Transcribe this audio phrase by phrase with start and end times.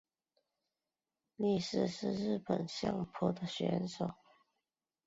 [1.35, 4.09] 力士是日本相扑的选手。